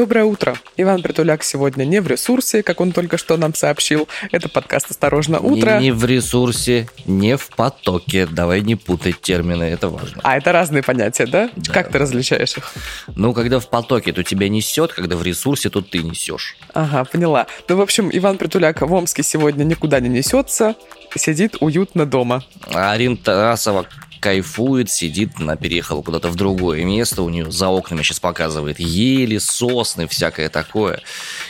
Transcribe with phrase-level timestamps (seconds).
[0.00, 0.56] Доброе утро.
[0.78, 4.08] Иван Притуляк сегодня не в ресурсе, как он только что нам сообщил.
[4.32, 5.78] Это подкаст «Осторожно, утро».
[5.78, 8.24] Не, не в ресурсе, не в потоке.
[8.24, 10.22] Давай не путать термины, это важно.
[10.24, 11.50] А это разные понятия, да?
[11.54, 11.72] Да.
[11.74, 12.72] Как ты различаешь их?
[13.14, 16.56] Ну, когда в потоке, то тебя несет, когда в ресурсе, то ты несешь.
[16.72, 17.46] Ага, поняла.
[17.68, 20.76] Ну, в общем, Иван Притуляк в Омске сегодня никуда не несется,
[21.14, 22.42] сидит уютно дома.
[22.72, 23.84] А Арина Тарасова
[24.20, 29.38] кайфует, сидит, она переехала куда-то в другое место, у нее за окнами сейчас показывает ели,
[29.38, 31.00] сосны, всякое такое,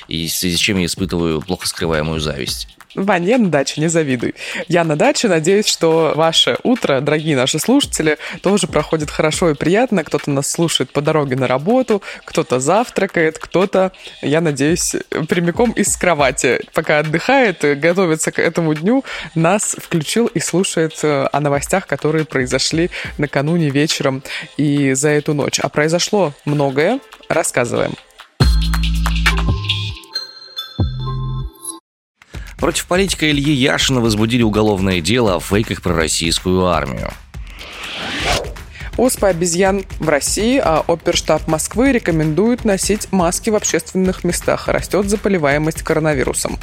[0.08, 2.68] и в связи с чем я испытываю плохо скрываемую зависть.
[2.94, 4.34] Вань, я на даче, не завидуй.
[4.66, 10.02] Я на даче, надеюсь, что ваше утро, дорогие наши слушатели, тоже проходит хорошо и приятно.
[10.02, 14.96] Кто-то нас слушает по дороге на работу, кто-то завтракает, кто-то, я надеюсь,
[15.28, 21.40] прямиком из кровати, пока отдыхает, готовится к этому дню, нас включил и слушает э, о
[21.40, 24.22] новостях, которые произошли накануне вечером
[24.56, 25.60] и за эту ночь.
[25.60, 26.98] А произошло многое.
[27.28, 27.94] Рассказываем.
[32.60, 37.10] Против политика Ильи Яшина возбудили уголовное дело о фейках про российскую армию.
[38.98, 44.68] Оспа обезьян в России, а оперштаб Москвы рекомендует носить маски в общественных местах.
[44.68, 46.58] Растет заболеваемость коронавирусом.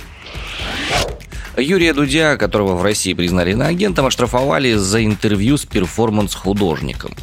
[1.57, 7.15] Юрия Дудя, которого в России признали иноагентом, оштрафовали за интервью с перформанс-художником.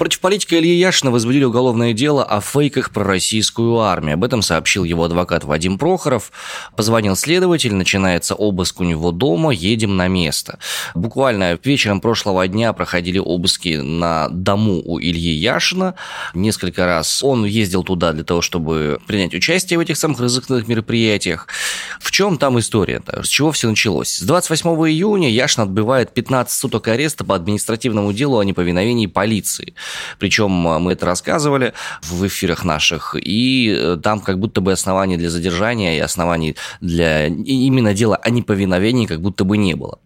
[0.00, 4.14] Против политика Ильи Яшина возбудили уголовное дело о фейках про российскую армию.
[4.14, 6.32] Об этом сообщил его адвокат Вадим Прохоров.
[6.74, 10.58] Позвонил следователь, начинается обыск у него дома, едем на место.
[10.94, 15.96] Буквально вечером прошлого дня проходили обыски на дому у Ильи Яшина.
[16.32, 21.46] Несколько раз он ездил туда для того, чтобы принять участие в этих самых разыскных мероприятиях.
[22.00, 23.02] В чем там история?
[23.22, 24.16] С чего все началось?
[24.16, 29.74] С 28 июня Яшин отбывает 15 суток ареста по административному делу о неповиновении полиции.
[30.18, 35.16] Причем а, мы это рассказывали в эфирах наших, и э, там как будто бы оснований
[35.16, 39.98] для задержания и оснований для именно дела о неповиновении как будто бы не было.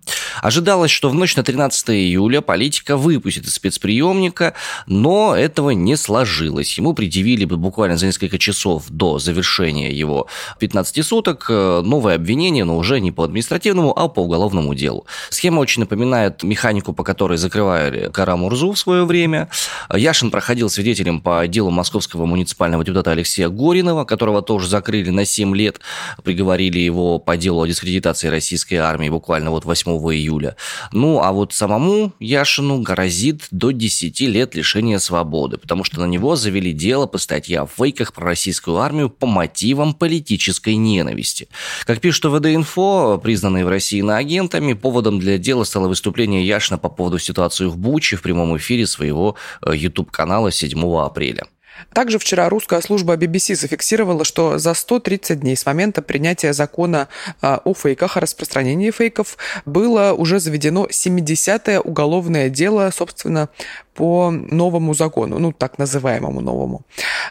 [0.43, 4.55] Ожидалось, что в ночь на 13 июля политика выпустит из спецприемника,
[4.87, 6.77] но этого не сложилось.
[6.79, 10.27] Ему предъявили буквально за несколько часов до завершения его
[10.59, 15.07] 15 суток э, новое обвинение, но уже не по административному, а по уголовному делу.
[15.31, 19.49] Схема очень напоминает механику, по которой закрывали Карамурзу в свое время.
[19.93, 25.55] Яшин проходил свидетелем по делу московского муниципального депутата Алексея Горинова, которого тоже закрыли на 7
[25.57, 25.81] лет,
[26.23, 30.57] приговорили его по делу о дискредитации российской армии буквально вот 8 июля.
[30.93, 36.37] Ну, а вот самому Яшину грозит до 10 лет лишения свободы, потому что на него
[36.37, 41.49] завели дело по статье о фейках про российскую армию по мотивам политической ненависти.
[41.87, 47.19] Как пишет ВД-инфо, признанные в России иноагентами, поводом для дела стало выступление Яшина по поводу
[47.19, 49.37] ситуации в Буче в прямом эфире своего
[49.73, 51.45] YouTube-канала 7 апреля.
[51.93, 57.09] Также вчера русская служба BBC зафиксировала, что за 130 дней с момента принятия закона
[57.41, 63.49] а, о фейках, о распространении фейков, было уже заведено 70-е уголовное дело, собственно,
[63.95, 66.83] по новому закону, ну, так называемому новому.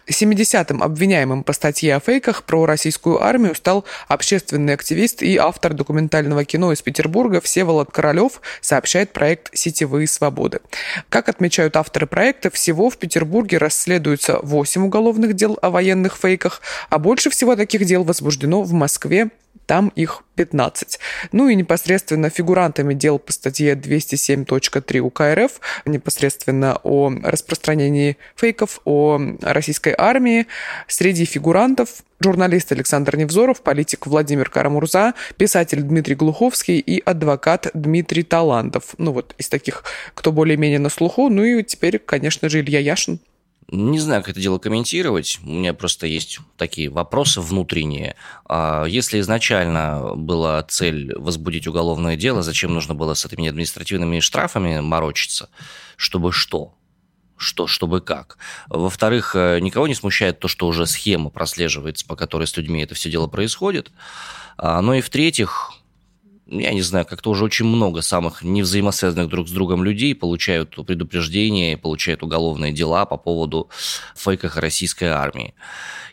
[0.08, 6.46] 70-м обвиняемым по статье о фейках про российскую армию стал общественный активист и автор документального
[6.46, 10.60] кино из Петербурга Всеволод Королев, сообщает проект «Сетевые свободы».
[11.10, 17.00] Как отмечают авторы проекта, всего в Петербурге расследуется 8 уголовных дел о военных фейках, а
[17.00, 19.30] больше всего таких дел возбуждено в Москве,
[19.66, 21.00] там их 15.
[21.32, 29.20] Ну и непосредственно фигурантами дел по статье 207.3 УК РФ, непосредственно о распространении фейков о
[29.42, 30.48] российской армии,
[30.88, 38.96] среди фигурантов журналист Александр Невзоров, политик Владимир Карамурза, писатель Дмитрий Глуховский и адвокат Дмитрий Талантов.
[38.98, 41.30] Ну вот из таких, кто более-менее на слуху.
[41.30, 43.20] Ну и теперь, конечно же, Илья Яшин.
[43.76, 45.40] Не знаю, как это дело комментировать.
[45.44, 48.16] У меня просто есть такие вопросы внутренние.
[48.46, 54.80] А Если изначально была цель возбудить уголовное дело, зачем нужно было с этими административными штрафами
[54.80, 55.50] морочиться?
[55.98, 56.76] Чтобы что?
[57.36, 58.38] Что, чтобы как?
[58.68, 62.94] Во-вторых, э, никого не смущает то, что уже схема прослеживается, по которой с людьми это
[62.94, 63.92] все дело происходит.
[64.56, 65.72] А, Ну и в-третьих,
[66.48, 71.78] я не знаю, как-то уже очень много самых невзаимосвязанных друг с другом людей получают предупреждения,
[71.78, 73.70] получают уголовные дела по поводу
[74.16, 75.54] фейках российской армии.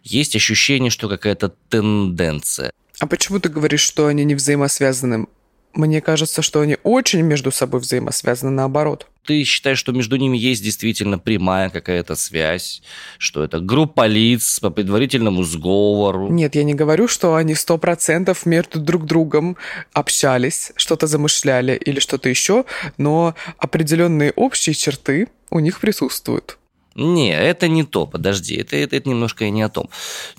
[0.03, 2.73] Есть ощущение, что какая-то тенденция.
[3.01, 5.27] А почему ты говоришь, что они не взаимосвязаны?
[5.73, 9.07] Мне кажется, что они очень между собой взаимосвязаны наоборот.
[9.25, 12.83] Ты считаешь, что между ними есть действительно прямая какая-то связь,
[13.19, 16.29] что это группа лиц по предварительному сговору?
[16.31, 19.57] Нет, я не говорю, что они сто процентов между друг другом
[19.93, 22.65] общались, что-то замышляли или что-то еще,
[22.97, 26.60] но определенные общие черты у них присутствуют.
[26.95, 29.89] Не, это не то, подожди, это, это, это немножко и не о том.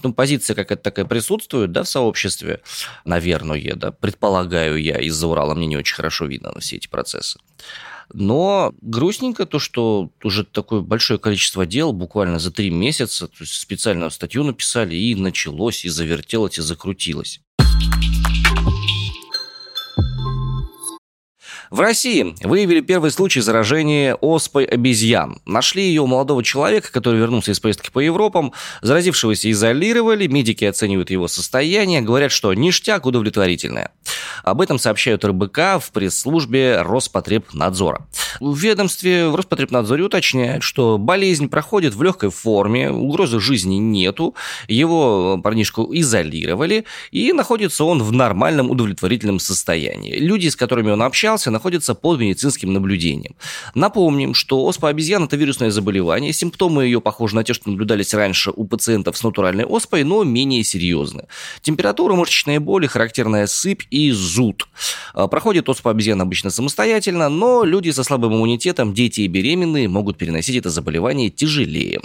[0.03, 2.61] Ну, позиция какая-то такая присутствует, да, в сообществе,
[3.05, 7.39] наверное, да, предполагаю я, из-за Урала мне не очень хорошо видно все эти процессы.
[8.13, 13.53] Но грустненько то, что уже такое большое количество дел буквально за три месяца, то есть
[13.53, 17.41] специальную статью написали, и началось, и завертелось, и закрутилось.
[21.71, 25.39] В России выявили первый случай заражения оспой обезьян.
[25.45, 28.51] Нашли ее у молодого человека, который вернулся из поездки по Европам.
[28.81, 33.91] Заразившегося изолировали, медики оценивают его состояние, говорят, что ништяк удовлетворительное.
[34.43, 38.05] Об этом сообщают РБК в пресс-службе Роспотребнадзора.
[38.41, 44.35] В ведомстве в Роспотребнадзоре уточняют, что болезнь проходит в легкой форме, угрозы жизни нету,
[44.67, 50.17] его парнишку изолировали, и находится он в нормальном удовлетворительном состоянии.
[50.17, 53.35] Люди, с которыми он общался, находится под медицинским наблюдением.
[53.75, 56.33] Напомним, что оспа обезьян– это вирусное заболевание.
[56.33, 60.63] Симптомы ее похожи на те, что наблюдались раньше у пациентов с натуральной оспой, но менее
[60.63, 61.25] серьезны.
[61.61, 64.67] Температура, мышечные боли, характерная сыпь и зуд.
[65.13, 70.17] А, проходит оспа обезьян обычно самостоятельно, но люди со слабым иммунитетом, дети и беременные могут
[70.17, 72.01] переносить это заболевание тяжелее.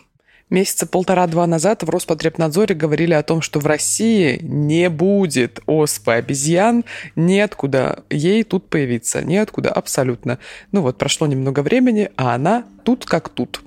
[0.49, 6.85] Месяца полтора-два назад в Роспотребнадзоре говорили о том, что в России не будет оспы обезьян,
[7.17, 10.39] неоткуда ей тут появиться, неоткуда абсолютно.
[10.71, 13.61] Ну вот, прошло немного времени, а она тут как тут.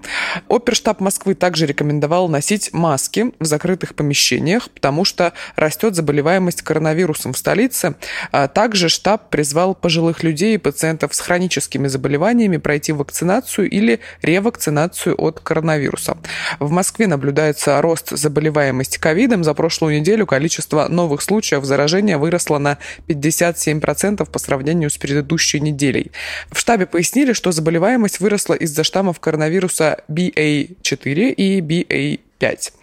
[0.47, 7.37] Оперштаб Москвы также рекомендовал носить маски в закрытых помещениях, потому что растет заболеваемость коронавирусом в
[7.37, 7.95] столице.
[8.31, 15.21] А также штаб призвал пожилых людей и пациентов с хроническими заболеваниями пройти вакцинацию или ревакцинацию
[15.21, 16.17] от коронавируса.
[16.59, 19.43] В Москве наблюдается рост заболеваемости ковидом.
[19.43, 22.77] За прошлую неделю количество новых случаев заражения выросло на
[23.09, 26.13] 57% по сравнению с предыдущей неделей.
[26.51, 32.73] В штабе пояснили, что заболеваемость выросла из-за штамма штаммов коронавируса BA4 и BA 5.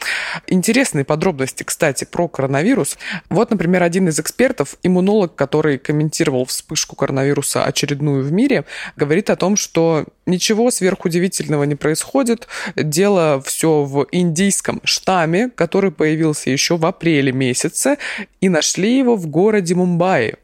[0.49, 2.99] Интересные подробности, кстати, про коронавирус.
[3.31, 8.65] Вот, например, один из экспертов, иммунолог, который комментировал вспышку коронавируса очередную в мире,
[8.97, 12.49] говорит о том, что ничего сверхудивительного не происходит.
[12.77, 17.97] Дело все в индийском штамме, который появился еще в апреле месяце,
[18.41, 20.35] и нашли его в городе Мумбаи.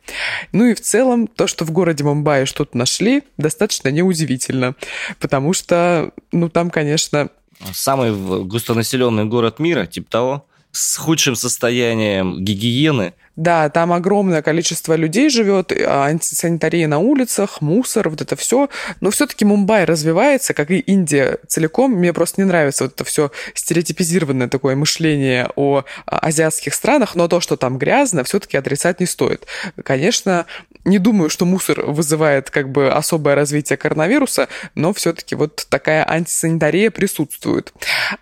[0.52, 4.74] Ну и в целом, то, что в городе Мумбаи что-то нашли, достаточно неудивительно,
[5.18, 7.28] потому что, ну, там, конечно,
[7.72, 8.12] Самый
[8.44, 13.14] густонаселенный город мира, типа того, с худшим состоянием гигиены.
[13.36, 18.68] Да, там огромное количество людей живет, а, антисанитария на улицах, мусор, вот это все.
[19.00, 21.92] Но все-таки Мумбай развивается, как и Индия целиком.
[21.92, 27.26] Мне просто не нравится вот это все стереотипизированное такое мышление о а, азиатских странах, но
[27.26, 29.46] то, что там грязно, все-таки отрицать не стоит.
[29.82, 30.46] Конечно,
[30.84, 36.90] не думаю, что мусор вызывает как бы особое развитие коронавируса, но все-таки вот такая антисанитария
[36.90, 37.72] присутствует.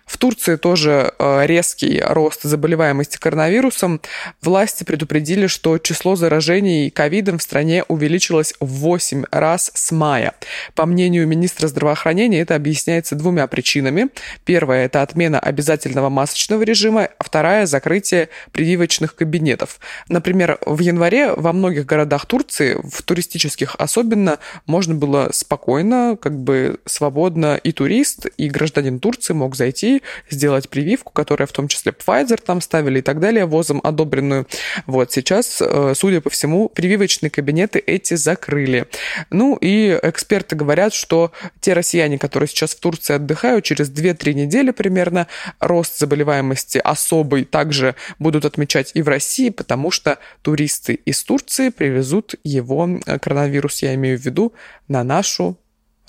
[0.05, 3.99] В Турции тоже э, резкий рост заболеваемости коронавирусом.
[4.41, 10.35] Власти предупредили, что число заражений ковидом в стране увеличилось в 8 раз с мая.
[10.75, 14.09] По мнению министра здравоохранения, это объясняется двумя причинами.
[14.45, 19.79] Первая– это отмена обязательного масочного режима, а вторая– закрытие прививочных кабинетов.
[20.07, 24.37] Например, в январе во многих городах Турции в туристических особенно,
[24.67, 31.11] можно было спокойно, как бы свободно и турист, и гражданин Турции мог зайти, сделать прививку,
[31.11, 34.45] которая в том числе Pfizer там ставили и так далее, возом одобренную.
[34.91, 38.87] Вот сейчас, э, судя по всему, прививочные кабинеты эти закрыли.
[39.29, 41.31] Ну и эксперты говорят, что
[41.61, 45.27] те россияне, которые сейчас в Турции отдыхают, через 2-3 недели примерно
[45.59, 52.35] рост заболеваемости особый также будут отмечать и в России, потому что туристы из Турции привезут
[52.43, 54.53] его э, коронавирус, я имею в виду,
[54.87, 55.57] на нашу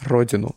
[0.01, 0.57] родину.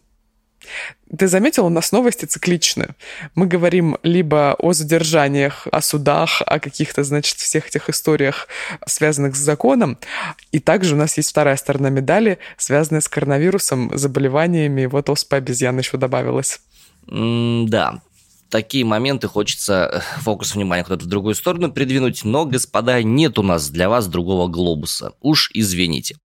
[1.17, 2.95] Ты заметил, у нас новости цикличны.
[3.35, 8.47] Мы говорим либо о задержаниях, о судах, о каких-то, значит, всех этих историях,
[8.85, 9.97] связанных с законом.
[10.51, 14.85] И также у нас есть вторая сторона медали, связанная с коронавирусом, заболеваниями.
[14.85, 16.59] Вот оспа обезьян еще добавилась.
[17.07, 18.01] Mm, да,
[18.49, 23.43] такие моменты хочется э, фокус внимания куда-то в другую сторону придвинуть, но, господа, нет у
[23.43, 25.13] нас для вас другого глобуса.
[25.21, 26.17] Уж извините.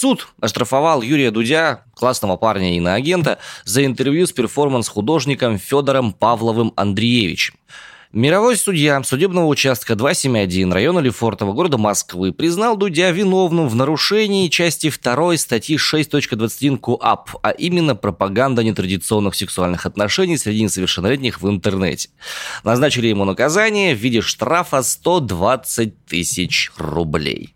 [0.00, 7.56] Суд оштрафовал Юрия Дудя, классного парня и иноагента, за интервью с перформанс-художником Федором Павловым Андреевичем.
[8.12, 14.88] Мировой судья судебного участка 271 района Лефортово города Москвы признал Дудя виновным в нарушении части
[14.88, 22.10] 2 статьи 6.21 КУАП, а именно пропаганда нетрадиционных сексуальных отношений среди несовершеннолетних в интернете.
[22.62, 27.52] Назначили ему наказание в виде штрафа 120 тысяч рублей.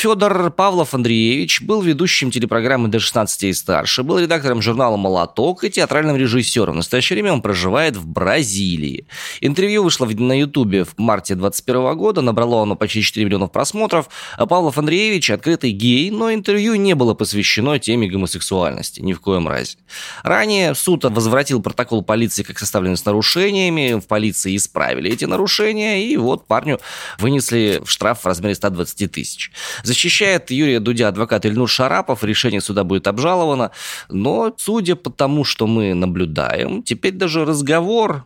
[0.00, 5.68] Федор Павлов Андреевич был ведущим телепрограммы до 16 и старше, был редактором журнала «Молоток» и
[5.68, 6.72] театральным режиссером.
[6.72, 9.06] В настоящее время он проживает в Бразилии.
[9.42, 14.08] Интервью вышло на Ютубе в марте 2021 года, набрало оно почти 4 миллионов просмотров.
[14.38, 19.48] А Павлов Андреевич открытый гей, но интервью не было посвящено теме гомосексуальности, ни в коем
[19.48, 19.76] разе.
[20.22, 26.16] Ранее суд возвратил протокол полиции как составленный с нарушениями, в полиции исправили эти нарушения, и
[26.16, 26.80] вот парню
[27.18, 29.50] вынесли штраф в размере 120 тысяч.
[29.90, 33.72] Защищает Юрия Дудя адвокат Ильнур Шарапов, решение суда будет обжаловано,
[34.08, 38.24] но судя по тому, что мы наблюдаем, теперь даже разговор,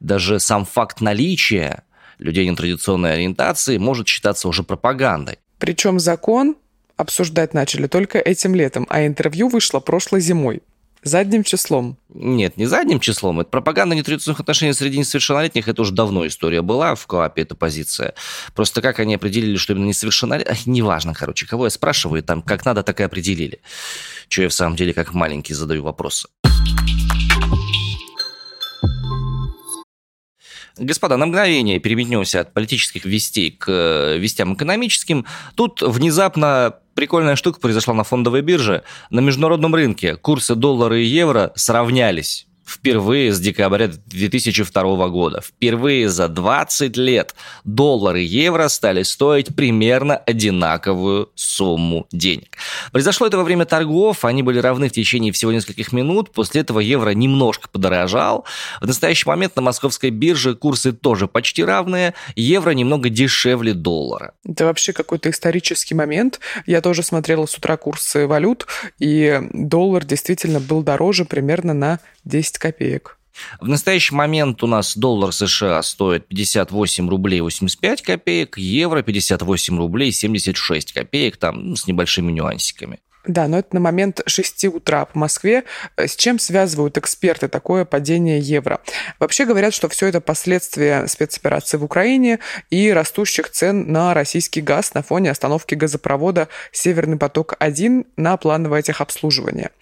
[0.00, 1.82] даже сам факт наличия
[2.18, 5.36] людей нетрадиционной ориентации может считаться уже пропагандой.
[5.58, 6.56] Причем закон
[6.96, 10.62] обсуждать начали только этим летом, а интервью вышло прошлой зимой.
[11.02, 11.96] Задним числом.
[12.08, 13.40] Нет, не задним числом.
[13.40, 15.68] Это пропаганда нетрадиционных отношений среди несовершеннолетних.
[15.68, 18.14] Это уже давно история была в КОАПе, эта позиция.
[18.54, 20.66] Просто как они определили, что именно несовершеннолетних...
[20.66, 23.60] Неважно, короче, кого я спрашиваю, там как надо, так и определили.
[24.28, 26.28] Что я в самом деле как маленький задаю вопросы.
[30.78, 35.26] Господа, на мгновение переметнемся от политических вестей к э, вестям экономическим.
[35.54, 38.82] Тут внезапно прикольная штука произошла на фондовой бирже.
[39.10, 45.40] На международном рынке курсы доллара и евро сравнялись впервые с декабря 2002 года.
[45.40, 47.34] Впервые за 20 лет
[47.64, 52.56] доллар и евро стали стоить примерно одинаковую сумму денег.
[52.92, 56.80] Произошло это во время торгов, они были равны в течение всего нескольких минут, после этого
[56.80, 58.44] евро немножко подорожал.
[58.80, 64.34] В настоящий момент на московской бирже курсы тоже почти равные, евро немного дешевле доллара.
[64.46, 66.40] Это вообще какой-то исторический момент.
[66.66, 68.66] Я тоже смотрела с утра курсы валют,
[68.98, 73.18] и доллар действительно был дороже примерно на 10 копеек.
[73.60, 80.12] В настоящий момент у нас доллар США стоит 58 рублей 85 копеек, евро 58 рублей
[80.12, 82.98] 76 копеек, там ну, с небольшими нюансиками.
[83.28, 85.64] Да, но это на момент 6 утра по Москве.
[85.98, 88.80] С чем связывают эксперты такое падение евро?
[89.20, 92.38] Вообще говорят, что все это последствия спецоперации в Украине
[92.70, 99.72] и растущих цен на российский газ на фоне остановки газопровода «Северный поток-1» на плановое техобслуживание.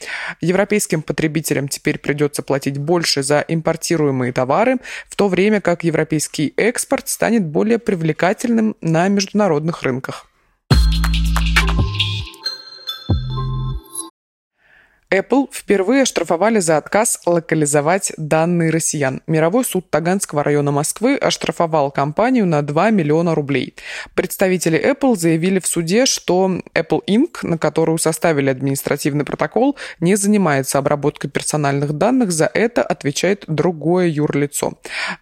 [0.41, 7.09] Европейским потребителям теперь придется платить больше за импортируемые товары, в то время как европейский экспорт
[7.09, 10.27] станет более привлекательным на международных рынках.
[15.11, 19.23] Apple впервые оштрафовали за отказ локализовать данные россиян.
[19.29, 23.77] Мировой суд Таганского района Москвы оштрафовал компанию на 2 миллиона рублей.
[24.15, 30.79] Представители Apple заявили в суде, что Apple Inc., на которую составили административный протокол, не занимается
[30.79, 34.73] обработкой персональных данных, за это отвечает другое юрлицо.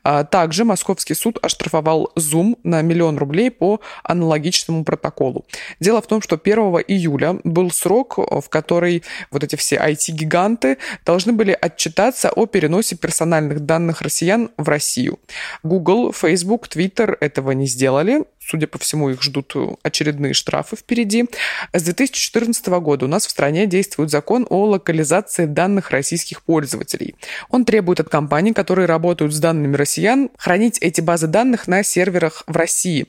[0.02, 5.44] А также Московский суд оштрафовал Zoom на миллион рублей по аналогичному протоколу.
[5.78, 11.32] Дело в том, что 1 июля был срок, в который вот эти все IT-гиганты должны
[11.32, 15.18] были отчитаться о переносе персональных данных россиян в Россию.
[15.62, 18.24] Google, Facebook, Twitter этого не сделали.
[18.46, 21.24] Судя по всему, их ждут очередные штрафы впереди.
[21.72, 27.14] С 2014 года у нас в стране действует закон о локализации данных российских пользователей.
[27.48, 32.42] Он требует от компаний, которые работают с данными россиян, хранить эти базы данных на серверах
[32.46, 33.06] в России.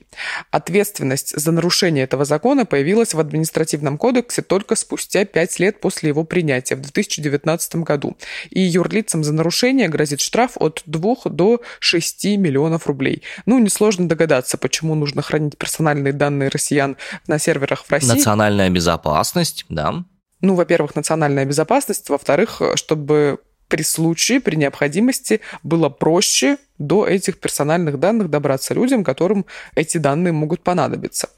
[0.50, 6.24] Ответственность за нарушение этого закона появилась в административном кодексе только спустя пять лет после его
[6.24, 8.16] принятия в 2019 году.
[8.50, 13.22] И юрлицам за нарушение грозит штраф от 2 до 6 миллионов рублей.
[13.44, 18.08] Ну, несложно догадаться, почему нужно хранить персональные данные россиян на серверах в России.
[18.08, 20.04] Национальная безопасность, да.
[20.40, 27.98] Ну, во-первых, национальная безопасность, во-вторых, чтобы при случае, при необходимости было проще до этих персональных
[27.98, 31.30] данных добраться людям, которым эти данные могут понадобиться.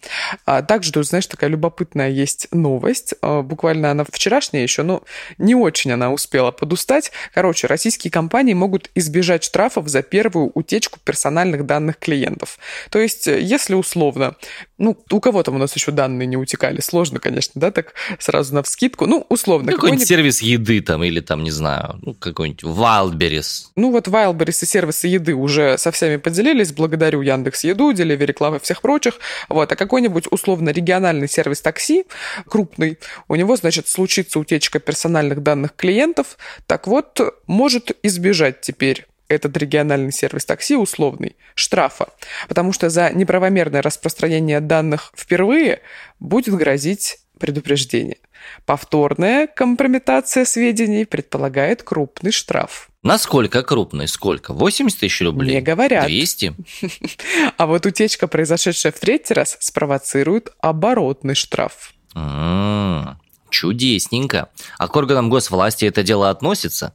[0.44, 3.14] А также, тут, знаешь, такая любопытная есть новость.
[3.22, 5.02] А, буквально она вчерашняя еще, но
[5.38, 7.12] не очень она успела подустать.
[7.34, 12.58] Короче, российские компании могут избежать штрафов за первую утечку персональных данных клиентов.
[12.90, 14.36] То есть, если условно,
[14.78, 18.54] ну, у кого там у нас еще данные не утекали, сложно, конечно, да, так сразу
[18.54, 19.06] на вскидку.
[19.06, 19.72] Ну, условно.
[19.72, 23.66] Какой-нибудь сервис еды там, или там, не знаю, ну, какой-нибудь Wildberries.
[23.76, 28.34] Ну, вот Wildberries и сервисы еды еды уже со всеми поделились, благодарю Яндекс Еду, Delivery
[28.34, 29.18] Club и всех прочих.
[29.48, 32.04] Вот, а какой-нибудь условно региональный сервис такси,
[32.46, 39.56] крупный, у него, значит, случится утечка персональных данных клиентов, так вот, может избежать теперь этот
[39.58, 42.08] региональный сервис такси условный, штрафа.
[42.48, 45.80] Потому что за неправомерное распространение данных впервые
[46.18, 48.16] будет грозить предупреждение.
[48.64, 52.90] Повторная компрометация сведений предполагает крупный штраф.
[53.02, 54.08] Насколько крупный?
[54.08, 54.52] Сколько?
[54.52, 55.54] 80 тысяч рублей?
[55.56, 56.06] Не говорят.
[56.06, 56.54] 200?
[57.56, 61.92] А вот утечка, произошедшая в третий раз, спровоцирует оборотный штраф.
[62.14, 63.18] М-м,
[63.50, 64.50] чудесненько.
[64.78, 66.94] А к органам госвласти это дело относится?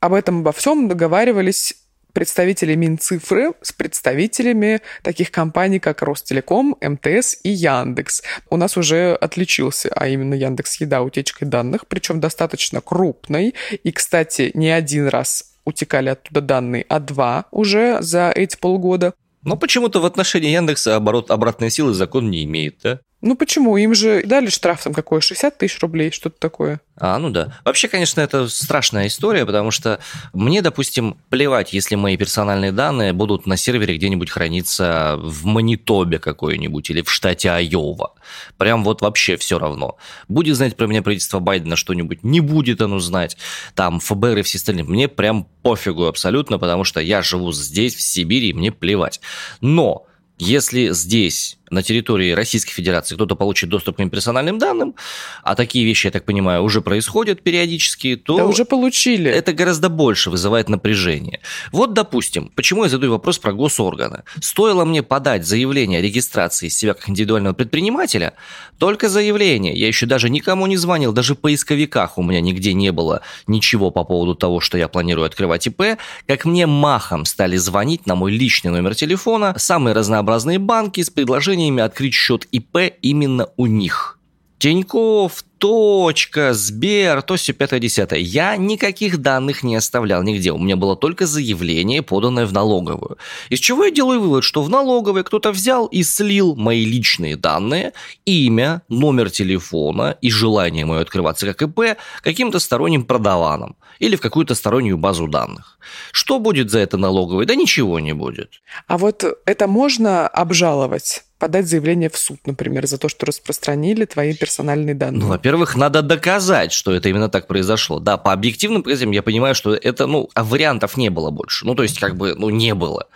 [0.00, 1.74] Об этом обо всем договаривались
[2.16, 8.22] представители Минцифры с представителями таких компаний, как Ростелеком, МТС и Яндекс.
[8.48, 13.52] У нас уже отличился, а именно Яндекс Еда утечкой данных, причем достаточно крупной.
[13.84, 19.12] И, кстати, не один раз утекали оттуда данные, а два уже за эти полгода.
[19.42, 23.00] Но почему-то в отношении Яндекса оборот обратной силы закон не имеет, да?
[23.22, 23.76] Ну почему?
[23.78, 26.80] Им же дали штраф там какой, 60 тысяч рублей, что-то такое.
[26.98, 27.58] А, ну да.
[27.64, 30.00] Вообще, конечно, это страшная история, потому что
[30.34, 36.90] мне, допустим, плевать, если мои персональные данные будут на сервере где-нибудь храниться в Манитобе какой-нибудь
[36.90, 38.12] или в штате Айова.
[38.58, 39.96] Прям вот вообще все равно.
[40.28, 43.38] Будет знать про меня правительство Байдена что-нибудь, не будет оно знать.
[43.74, 44.84] Там ФБР и все остальные.
[44.84, 49.20] Мне прям пофигу абсолютно, потому что я живу здесь, в Сибири, и мне плевать.
[49.62, 50.06] Но
[50.38, 54.94] если здесь на территории Российской Федерации кто-то получит доступ к моим персональным данным,
[55.42, 58.36] а такие вещи, я так понимаю, уже происходят периодически, то...
[58.36, 59.30] Да уже получили.
[59.30, 61.40] Это гораздо больше вызывает напряжение.
[61.72, 64.22] Вот, допустим, почему я задаю вопрос про госорганы.
[64.40, 68.34] Стоило мне подать заявление о регистрации себя как индивидуального предпринимателя,
[68.78, 69.74] только заявление.
[69.74, 73.90] Я еще даже никому не звонил, даже в поисковиках у меня нигде не было ничего
[73.90, 78.32] по поводу того, что я планирую открывать ИП, как мне махом стали звонить на мой
[78.32, 84.18] личный номер телефона самые разнообразные банки с предложением предложениями открыть счет ИП именно у них.
[84.58, 88.20] Тиньков, Точка, Сбер, то все пятое десятое.
[88.20, 90.52] Я никаких данных не оставлял нигде.
[90.52, 93.18] У меня было только заявление, поданное в налоговую.
[93.50, 97.92] Из чего я делаю вывод, что в налоговой кто-то взял и слил мои личные данные,
[98.24, 104.54] имя, номер телефона и желание мое открываться как ИП каким-то сторонним продаваном или в какую-то
[104.54, 105.78] стороннюю базу данных.
[106.12, 107.46] Что будет за это налоговой?
[107.46, 108.62] Да ничего не будет.
[108.86, 111.25] А вот это можно обжаловать?
[111.38, 115.20] Подать заявление в суд, например, за то, что распространили твои персональные данные?
[115.20, 118.00] Ну, во-первых, надо доказать, что это именно так произошло.
[118.00, 121.66] Да, по объективным признакам я понимаю, что это, ну, а вариантов не было больше.
[121.66, 123.08] Ну, то есть, как бы, ну, не было.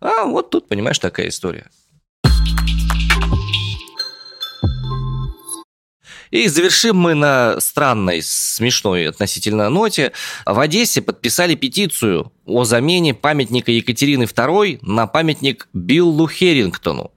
[0.00, 1.66] А вот тут, понимаешь, такая история.
[6.30, 10.12] И завершим мы на странной, смешной относительно ноте.
[10.44, 17.12] В Одессе подписали петицию о замене памятника Екатерины II на памятник Биллу Херингтону.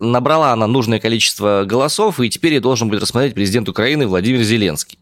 [0.00, 4.98] Набрала она нужное количество голосов, и теперь ее должен будет рассмотреть президент Украины Владимир Зеленский.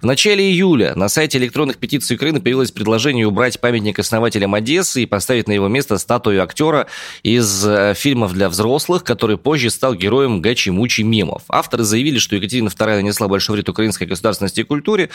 [0.00, 5.06] В начале июля на сайте электронных петиций Украины появилось предложение убрать памятник основателям Одессы и
[5.06, 6.86] поставить на его место статую актера
[7.22, 11.42] из э, фильмов для взрослых, который позже стал героем гачи-мучи мемов.
[11.48, 15.10] Авторы заявили, что Екатерина II нанесла большой вред украинской государственности и культуре,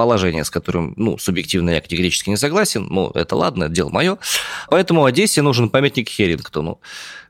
[0.00, 4.16] положение, с которым, ну, субъективно я категорически не согласен, ну, это ладно, это дело мое.
[4.70, 6.80] Поэтому Одессе нужен памятник Херингтону.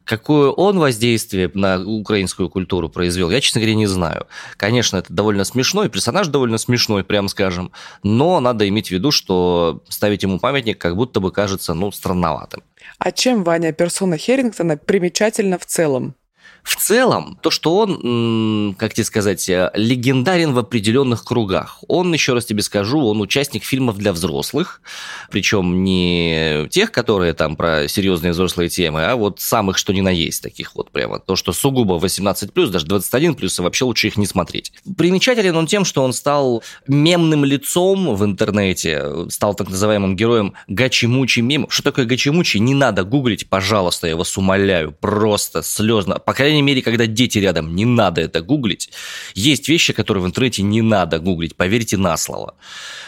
[0.05, 4.29] Какое он воздействие на украинскую культуру произвел, я, честно говоря, не знаю.
[4.57, 7.73] Конечно, это довольно смешной, персонаж довольно смешной, прям скажем,
[8.05, 12.63] но надо иметь в виду, что ставить ему памятник как будто бы кажется, ну, странноватым.
[12.99, 16.15] А чем, Ваня, персона Херингтона примечательна в целом?
[16.63, 21.83] В целом, то, что он, как тебе сказать, э, легендарен в определенных кругах.
[21.89, 24.83] Он, еще раз тебе скажу, он участник фильмов для взрослых,
[25.31, 30.11] причем не тех, которые там про серьезные взрослые темы, а вот самых, что ни на
[30.11, 31.19] есть, таких вот прямо.
[31.19, 34.73] То, что сугубо 18+, даже 21+, и вообще лучше их не смотреть.
[34.97, 41.41] Примечателен он тем, что он стал мемным лицом в интернете, стал так называемым героем гачи-мучи
[41.41, 41.73] мемов.
[41.73, 42.59] Что такое гачи-мучи?
[42.59, 46.19] Не надо гуглить, пожалуйста, я вас умоляю, просто слезно.
[46.19, 48.91] По крайней мере, когда дети рядом, не надо это гуглить.
[49.35, 52.55] Есть вещи, которые в интернете не надо гуглить, поверьте на слово.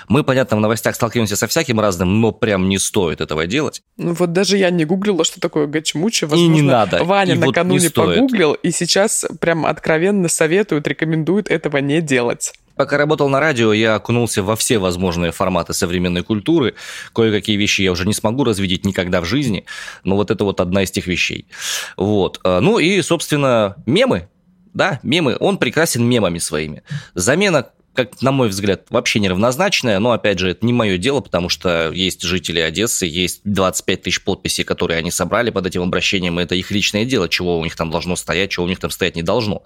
[0.08, 3.82] Мы, понятно, в новостях сталкиваемся со всяким разным, но прям не стоит этого делать.
[3.96, 6.24] Ну вот даже я не гуглила, что такое гачмучи.
[6.24, 7.04] Возможно, и не надо.
[7.04, 12.52] Ваня и накануне вот погуглил, и сейчас прям откровенно советует, рекомендует этого не делать.
[12.76, 16.74] Пока работал на радио, я окунулся во все возможные форматы современной культуры.
[17.14, 19.64] Кое-какие вещи я уже не смогу развидеть никогда в жизни,
[20.04, 21.46] но вот это вот одна из тех вещей.
[21.96, 22.40] Вот.
[22.44, 24.28] А, ну и, собственно, мемы.
[24.72, 25.36] Да, мемы.
[25.38, 26.82] Он прекрасен мемами своими.
[27.14, 31.48] Замена как, на мой взгляд, вообще неравнозначная, но, опять же, это не мое дело, потому
[31.48, 36.42] что есть жители Одессы, есть 25 тысяч подписей, которые они собрали под этим обращением, и
[36.42, 39.16] это их личное дело, чего у них там должно стоять, чего у них там стоять
[39.16, 39.62] не должно.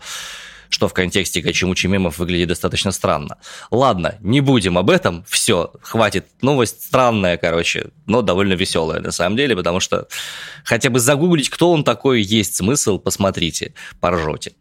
[0.68, 3.38] Что в контексте качемучи мемов выглядит достаточно странно.
[3.70, 6.26] Ладно, не будем об этом, все, хватит.
[6.42, 10.08] Новость странная, короче, но довольно веселая на самом деле, потому что
[10.64, 14.52] хотя бы загуглить, кто он такой, есть смысл, посмотрите, поржете.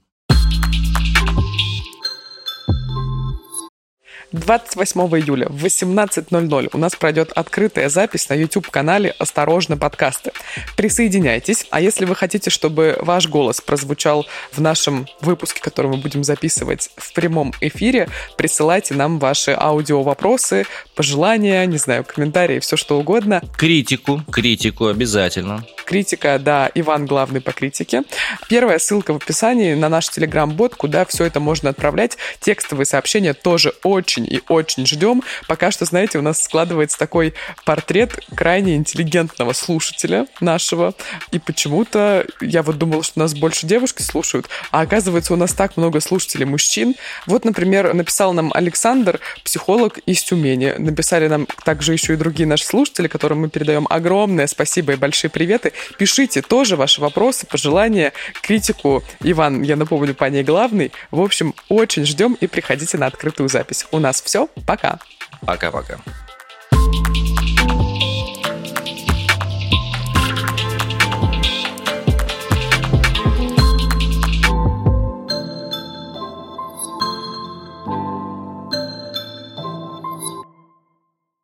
[4.31, 10.31] 28 июля в 18.00 у нас пройдет открытая запись на YouTube-канале «Осторожно, подкасты».
[10.75, 16.23] Присоединяйтесь, а если вы хотите, чтобы ваш голос прозвучал в нашем выпуске, который мы будем
[16.23, 23.41] записывать в прямом эфире, присылайте нам ваши аудио-вопросы, пожелания, не знаю, комментарии, все что угодно.
[23.57, 25.65] Критику, критику обязательно.
[25.85, 28.03] Критика, да, Иван главный по критике.
[28.49, 32.17] Первая ссылка в описании на наш телеграм-бот, куда все это можно отправлять.
[32.39, 35.23] Текстовые сообщения тоже очень очень и очень ждем.
[35.47, 37.34] Пока что, знаете, у нас складывается такой
[37.65, 40.93] портрет крайне интеллигентного слушателя нашего.
[41.32, 45.78] И почему-то я вот думала, что нас больше девушки слушают, а оказывается, у нас так
[45.78, 46.95] много слушателей мужчин.
[47.25, 50.73] Вот, например, написал нам Александр, психолог из Тюмени.
[50.78, 55.30] Написали нам также еще и другие наши слушатели, которым мы передаем огромное спасибо и большие
[55.30, 55.73] приветы.
[55.97, 59.04] Пишите тоже ваши вопросы, пожелания, критику.
[59.21, 60.91] Иван, я напомню, по ней главный.
[61.12, 63.86] В общем, очень ждем и приходите на открытую запись.
[63.91, 64.47] У нас все.
[64.65, 64.99] Пока.
[65.41, 65.97] Пока-пока.